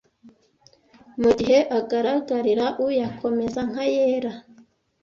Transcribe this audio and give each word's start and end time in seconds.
mu 1.21 1.31
gihe 1.37 1.59
agaragarira 1.79 2.65
uyakomeza 2.85 3.59
nk’ayera 3.69 4.31